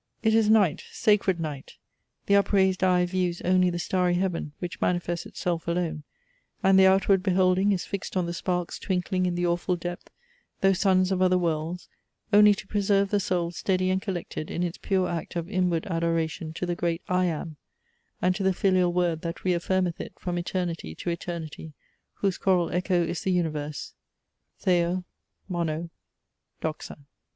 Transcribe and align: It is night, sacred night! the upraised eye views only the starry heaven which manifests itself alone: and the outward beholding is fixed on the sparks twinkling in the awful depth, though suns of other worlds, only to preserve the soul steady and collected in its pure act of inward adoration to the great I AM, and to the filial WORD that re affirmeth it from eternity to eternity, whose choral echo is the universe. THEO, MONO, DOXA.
It 0.23 0.33
is 0.33 0.49
night, 0.49 0.81
sacred 0.91 1.39
night! 1.39 1.73
the 2.25 2.35
upraised 2.35 2.83
eye 2.83 3.05
views 3.05 3.39
only 3.43 3.69
the 3.69 3.77
starry 3.77 4.15
heaven 4.15 4.51
which 4.57 4.81
manifests 4.81 5.27
itself 5.27 5.67
alone: 5.67 6.01
and 6.63 6.79
the 6.79 6.87
outward 6.87 7.21
beholding 7.21 7.71
is 7.71 7.85
fixed 7.85 8.17
on 8.17 8.25
the 8.25 8.33
sparks 8.33 8.79
twinkling 8.79 9.27
in 9.27 9.35
the 9.35 9.45
awful 9.45 9.75
depth, 9.75 10.09
though 10.61 10.73
suns 10.73 11.11
of 11.11 11.21
other 11.21 11.37
worlds, 11.37 11.87
only 12.33 12.55
to 12.55 12.65
preserve 12.65 13.11
the 13.11 13.19
soul 13.19 13.51
steady 13.51 13.91
and 13.91 14.01
collected 14.01 14.49
in 14.49 14.63
its 14.63 14.79
pure 14.79 15.07
act 15.07 15.35
of 15.35 15.47
inward 15.47 15.85
adoration 15.85 16.51
to 16.53 16.65
the 16.65 16.73
great 16.73 17.03
I 17.07 17.25
AM, 17.25 17.57
and 18.23 18.33
to 18.35 18.41
the 18.41 18.53
filial 18.55 18.91
WORD 18.91 19.21
that 19.21 19.43
re 19.43 19.53
affirmeth 19.53 20.01
it 20.01 20.13
from 20.17 20.39
eternity 20.39 20.95
to 20.95 21.11
eternity, 21.11 21.73
whose 22.13 22.39
choral 22.39 22.71
echo 22.71 23.03
is 23.03 23.21
the 23.21 23.31
universe. 23.31 23.93
THEO, 24.63 25.03
MONO, 25.47 25.91
DOXA. 26.59 26.97